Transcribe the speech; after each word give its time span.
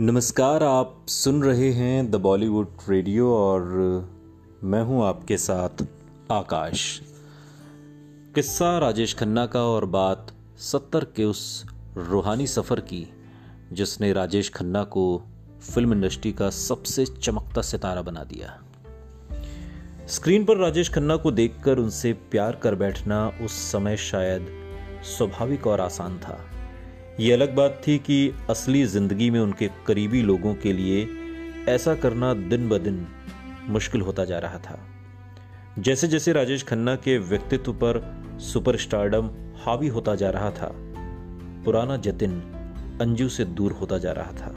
नमस्कार, 0.00 0.62
आप 0.62 1.06
सुन 1.08 1.42
रहे 1.42 1.70
हैं 1.72 2.10
द 2.10 2.14
बॉलीवुड 2.14 2.68
रेडियो 2.88 3.34
और 3.34 3.62
मैं 4.64 4.82
हूँ 4.82 5.04
आपके 5.06 5.36
साथ 5.36 5.84
आकाश। 6.32 7.00
किस्सा 8.34 8.78
राजेश 8.78 9.14
खन्ना 9.14 9.46
का 9.46 9.62
और 9.62 9.84
बात 9.84 10.32
सत्तर 10.58 11.04
के 11.04 11.24
उस 11.24 11.64
रूहानी 11.96 12.46
सफ़र 12.46 12.80
की, 12.80 13.06
जिसने 13.72 14.12
राजेश 14.12 14.50
खन्ना 14.50 14.84
को 14.84 15.22
फ़िल्म 15.74 15.92
इंडस्ट्री 15.92 16.32
का 16.32 16.50
सबसे 16.50 17.06
चमकता 17.06 17.62
सितारा 17.62 18.02
बना 18.02 18.24
दिया। 18.24 18.62
स्क्रीन 20.06 20.44
पर 20.44 20.56
राजेश 20.56 20.94
खन्ना 20.94 21.16
को 21.16 21.30
देखकर 21.30 21.78
उनसे 21.78 22.12
प्यार 22.12 22.56
कर 22.56 22.74
बैठना 22.74 23.28
उस 23.44 23.72
समय 23.72 23.96
शायद 23.96 24.46
स्वाभाविक 25.04 25.66
और 25.66 25.80
आसान 25.80 26.18
था। 26.18 26.53
ये 27.20 27.32
अलग 27.32 27.54
बात 27.54 27.80
थी 27.86 27.98
कि 27.98 28.34
असली 28.50 28.84
ज़िंदगी 28.84 29.30
में 29.30 29.40
उनके 29.40 29.68
करीबी 29.86 30.22
लोगों 30.22 30.54
के 30.54 30.72
लिए 30.72 31.06
ऐसा 31.68 31.94
करना 31.94 32.32
दिन 32.34 32.68
ब 32.68 32.78
दिन 32.78 33.06
मुश्किल 33.68 34.00
होता 34.00 34.24
जा 34.24 34.38
रहा 34.38 34.58
था। 34.58 34.78
जैसे 35.78 36.08
जैसे 36.08 36.32
राजेश 36.32 36.62
खन्ना 36.62 36.94
के 36.96 37.16
व्यक्तित्व 37.18 37.72
पर 37.72 38.00
सुपरस्टारडम 38.40 39.30
हावी 39.64 39.88
होता 39.88 40.14
जा 40.14 40.30
रहा 40.30 40.50
था, 40.50 40.70
पुराना 41.64 41.96
जतिन 41.96 42.40
अंजू 43.00 43.28
से 43.28 43.44
दूर 43.44 43.72
होता 43.72 43.98
जा 43.98 44.12
रहा 44.12 44.32
था। 44.32 44.54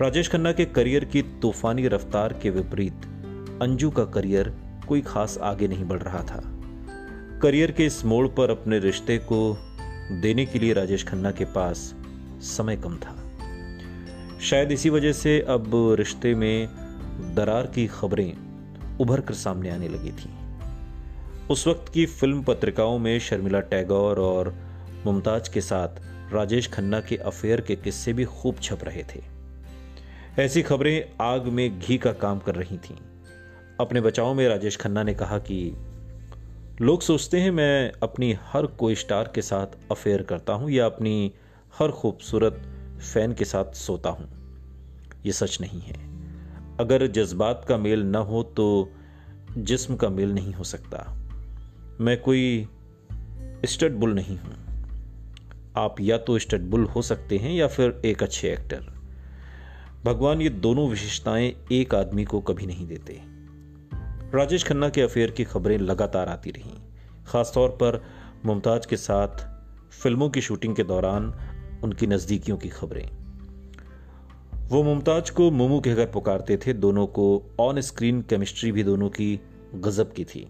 राजेश 0.00 0.28
खन्ना 0.28 0.52
के 0.52 0.64
करियर 0.64 1.04
की 1.04 1.22
तूफानी 1.22 1.86
रफ्तार 1.88 2.32
के 2.32 2.50
विपरीत 2.50 3.06
अंजू 3.62 3.90
का 3.90 4.04
करियर 4.04 4.54
कोई 4.88 5.00
खास 5.00 5.38
आगे 5.42 5.68
नहीं 5.68 5.84
बढ़ 5.84 6.02
रहा 6.02 6.22
था। 6.22 6.42
करियर 7.42 7.70
के 7.70 7.86
इस 7.86 8.04
मोड़ 8.04 8.26
पर 8.28 8.50
अपने 8.50 8.78
रिश्ते 8.78 9.18
को 9.18 9.40
देने 10.12 10.46
के 10.46 10.58
लिए 10.58 10.72
राजेश 10.72 11.04
खन्ना 11.04 11.30
के 11.30 11.44
पास 11.44 11.94
समय 12.40 12.76
कम 12.76 12.96
था। 12.96 13.16
शायद 14.40 14.72
इसी 14.72 14.90
वजह 14.90 15.12
से 15.12 15.40
अब 15.40 15.70
रिश्ते 15.74 16.34
में 16.34 16.68
दरार 17.34 17.66
की 17.66 17.86
खबरें 17.86 18.36
उभर 19.00 19.20
कर 19.20 19.34
सामने 19.34 19.70
आने 19.70 19.88
लगी 19.88 20.10
थी। 20.10 20.30
उस 21.50 21.66
वक्त 21.66 21.92
की 21.92 22.06
फ़िल्म 22.06 22.42
पत्रिकाओं 22.42 22.98
में 22.98 23.18
शर्मिला 23.18 23.60
टैगोर 23.60 24.18
और 24.18 24.54
मुमताज़ 25.06 25.50
के 25.54 25.60
साथ 25.60 25.88
राजेश 26.32 26.68
खन्ना 26.68 27.00
के 27.00 27.16
अफेयर 27.16 27.60
के 27.60 27.76
किस्से 27.76 28.12
भी 28.12 28.24
खूब 28.24 28.56
छप 28.62 28.78
रहे 28.82 29.02
थे। 29.02 29.22
ऐसी 30.42 30.62
खबरें 30.62 31.04
आग 31.20 31.44
में 31.44 31.80
घी 31.80 31.98
का 31.98 32.12
काम 32.12 32.38
कर 32.38 32.54
रही 32.54 32.76
थीं। 32.76 32.96
अपने 33.80 34.00
बचाव 34.00 34.34
में 34.34 34.48
राजेश 34.48 34.76
खन्ना 34.76 35.02
ने 35.02 35.14
कहा 35.14 35.38
कि 35.38 35.74
लोग 36.82 37.02
सोचते 37.02 37.40
हैं, 37.40 37.50
मैं 37.50 37.92
अपनी 38.02 38.36
हर 38.40 38.66
कोई 38.66 38.94
स्टार 38.94 39.32
के 39.34 39.42
साथ 39.42 39.66
अफेयर 39.90 40.22
करता 40.22 40.52
हूँ 40.52 40.70
या 40.70 40.86
अपनी 40.86 41.32
हर 41.78 41.90
खूबसूरत 41.90 42.62
फ़ैन 43.14 43.32
के 43.32 43.44
साथ 43.44 43.74
सोता 43.74 44.10
हूँ। 44.10 44.28
ये 45.26 45.32
सच 45.32 45.60
नहीं 45.60 45.80
है। 45.80 45.92
अगर 46.80 47.06
जज्बात 47.06 47.66
का 47.68 47.76
मेल 47.76 48.02
न 48.02 48.14
हो 48.14 48.42
तो 48.42 48.92
जिस्म 49.58 49.96
का 49.96 50.08
मेल 50.08 50.34
नहीं 50.34 50.52
हो 50.52 50.64
सकता। 50.64 51.16
मैं 52.00 52.20
कोई 52.20 52.68
स्टड 53.64 53.92
बुल 53.92 54.14
नहीं 54.14 54.38
हूँ। 54.38 54.54
आप 55.76 55.96
या 56.00 56.18
तो 56.18 56.38
स्टड 56.38 56.60
बुल 56.60 56.84
हो 56.84 57.02
सकते 57.02 57.38
हैं 57.38 57.52
या 57.52 57.68
फिर 57.68 58.02
एक 58.04 58.22
अच्छे 58.22 58.52
एक्टर 58.52 58.80
भगवान 60.04 60.42
ये 60.42 60.48
दोनों 60.48 60.88
विशेषताएँ 60.88 61.52
एक 61.72 61.94
आदमी 61.94 62.24
को 62.24 62.40
कभी 62.40 62.66
नहीं 62.66 62.86
देते। 62.86 63.33
राजेश 64.34 64.64
खन्ना 64.64 64.88
के 64.88 65.00
अफेयर 65.00 65.30
की 65.30 65.44
खबरें 65.44 65.78
लगातार 65.78 66.28
आती 66.28 66.50
रहीं। 66.50 66.72
खासतौर 67.26 67.68
पर 67.68 68.02
मुमताज़ 68.46 68.86
के 68.88 68.96
साथ 68.96 69.44
फ़िल्मों 70.02 70.30
की 70.30 70.40
शूटिंग 70.40 70.76
के 70.76 70.84
दौरान 70.84 71.32
उनकी 71.84 72.06
नज़दीकियों 72.06 72.56
की 72.56 72.68
खबरें। 72.68 73.08
वो 74.68 74.82
मुमताज़ 74.82 75.32
को 75.32 75.50
मोमू 75.50 75.80
कहकर 75.80 76.06
पुकारते 76.06 76.56
थे, 76.56 76.72
दोनों 76.72 77.06
को 77.06 77.42
ऑन 77.60 77.80
स्क्रीन 77.80 78.22
केमिस्ट्री 78.22 78.72
भी 78.72 78.84
दोनों 78.84 79.08
की 79.08 79.40
गजब 79.74 80.12
की 80.12 80.24
थी। 80.24 80.46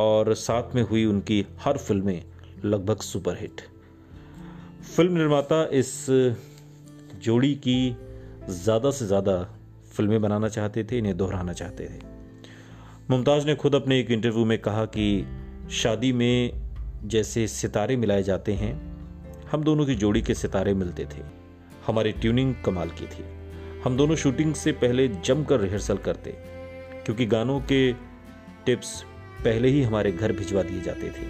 और 0.00 0.34
साथ 0.34 0.74
में 0.74 0.82
हुई 0.82 1.04
उनकी 1.04 1.46
हर 1.60 1.76
फ़िल्में 1.76 2.22
लगभग 2.64 3.00
सुपरहिट। 3.00 3.60
फ़िल्म 4.96 5.12
निर्माता 5.12 5.64
इस 5.64 6.06
जोड़ी 7.22 7.54
की 7.54 7.96
ज़्यादा 8.48 8.90
से 8.90 9.06
ज़्यादा 9.06 9.42
फ़िल्में 9.92 10.20
बनाना 10.22 10.48
चाहते 10.48 10.84
थे, 10.84 10.98
इन्हें 10.98 11.16
दोहराना 11.16 11.52
चाहते 11.52 11.84
थे। 11.84 12.17
मुमताज़ 13.10 13.46
ने 13.46 13.54
खुद 13.54 13.74
अपने 13.74 14.00
एक 14.00 14.10
इंटरव्यू 14.10 14.44
में 14.44 14.58
कहा 14.58 14.84
कि 14.84 15.26
शादी 15.70 16.12
में 16.12 16.52
जैसे 17.04 17.46
सितारे 17.48 17.96
मिलाए 17.96 18.22
जाते 18.22 18.52
हैं, 18.52 18.98
हम 19.52 19.62
दोनों 19.64 19.86
की 19.86 19.94
जोड़ी 19.94 20.22
के 20.22 20.34
सितारे 20.34 20.74
मिलते 20.74 21.04
थे। 21.04 21.22
हमारी 21.86 22.12
ट्यूनिंग 22.12 22.54
कमाल 22.64 22.88
की 22.88 23.06
थी। 23.06 23.24
हम 23.84 23.96
दोनों 23.96 24.16
शूटिंग 24.16 24.54
से 24.54 24.72
पहले 24.72 25.08
जमकर 25.08 25.60
रिहर्सल 25.60 25.96
करते, 25.96 26.30
क्योंकि 27.04 27.26
गानों 27.26 27.60
के 27.60 27.92
टिप्स 28.66 29.04
पहले 29.44 29.68
ही 29.68 29.82
हमारे 29.82 30.12
घर 30.12 30.32
भिजवा 30.32 30.62
दिए 30.62 30.80
जाते 30.80 31.10
थे। 31.10 31.26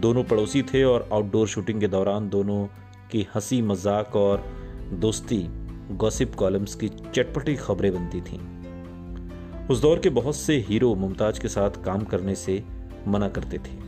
दोनों 0.00 0.24
पड़ोसी 0.24 0.62
थे 0.62 0.84
और 0.84 1.08
आउटडोर 1.12 1.48
शूटिंग 1.48 1.80
के 1.80 1.88
दौरान 1.88 2.28
दोनों 2.28 2.66
की 3.10 3.26
हँसी 3.34 3.62
मज़ाक 3.62 4.16
और 4.16 4.44
दोस्ती, 4.92 5.48
गॉसिप 5.90 6.34
कॉलम्स 6.34 6.74
की 6.74 6.88
चटपटी 6.88 7.56
खबरें 7.56 7.94
बनती 7.94 8.20
थीं। 8.20 8.61
उस 9.70 9.82
दौर 9.82 9.98
के 9.98 10.10
बहुत 10.10 10.36
से 10.36 10.58
हीरो 10.58 10.94
मुमताज़ 10.94 11.40
के 11.40 11.48
साथ 11.48 11.70
काम 11.84 12.04
करने 12.04 12.34
से 12.34 12.64
मना 13.08 13.28
करते 13.28 13.58
थे। 13.58 13.78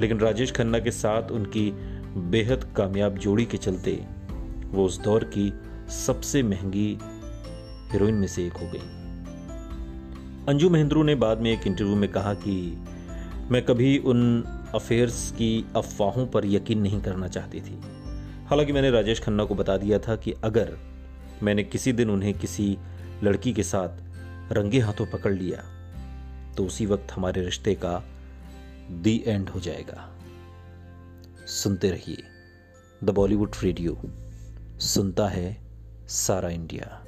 लेकिन 0.00 0.18
राजेश 0.18 0.52
खन्ना 0.52 0.78
के 0.78 0.90
साथ 0.90 1.30
उनकी 1.30 1.70
बेहद 2.16 2.74
कामयाब 2.76 3.18
जोड़ी 3.18 3.44
के 3.44 3.56
चलते 3.56 4.06
वो 4.64 4.84
उस 4.84 5.00
दौर 5.00 5.24
की 5.24 5.52
सबसे 5.88 6.42
महँगी 6.42 6.98
हीरोइन 7.92 8.14
में 8.14 8.26
से 8.26 8.46
एक 8.46 8.52
हो 8.52 8.66
गई। 8.66 8.78
अंजू 10.48 10.70
महेंद्रू 10.70 11.02
ने 11.02 11.14
बाद 11.14 11.38
में 11.38 11.52
एक 11.52 11.66
इंटरव्यू 11.66 11.96
में 11.96 12.12
कहा 12.12 12.34
कि 12.34 12.84
मैं 13.50 13.62
कभी 13.62 13.98
उन 13.98 14.42
अफेयर्स 14.74 15.30
की 15.30 15.66
अफवाहों 15.76 16.26
पर 16.26 16.46
यकीन 16.46 16.78
नहीं 16.78 17.00
करना 17.00 17.28
चाहती 17.28 17.60
थी। 17.60 17.78
हालाँकि 18.46 18.72
मैंने 18.72 18.90
राजेश 18.90 19.20
खन्ना 19.20 19.44
को 19.44 19.54
बता 19.54 19.76
दिया 19.76 19.98
था 19.98 20.16
कि 20.16 20.34
अगर 20.44 20.76
मैंने 21.42 21.64
किसी 21.64 21.92
दिन 21.92 22.10
उन्हें 22.10 22.34
किसी 22.34 22.78
लड़की 23.24 23.52
के 23.52 23.62
साथ 23.62 24.03
रंगे 24.52 24.80
हाथों 24.80 25.06
पकड़ 25.06 25.32
लिया 25.32 25.62
तो 26.54 26.66
उसी 26.66 26.86
वक्त 26.86 27.12
हमारे 27.12 27.44
रिश्ते 27.44 27.74
का 27.74 28.02
दी 28.90 29.24
एंड 29.26 29.48
हो 29.48 29.60
जाएगा। 29.60 30.10
सुनते 31.46 31.90
रहिए, 31.90 32.22
द 33.04 33.10
बॉलीवुड 33.10 33.54
रेडियो, 33.62 34.00
सुनता 34.80 35.28
है 35.28 35.56
सारा 36.08 36.48
इंडिया। 36.48 37.04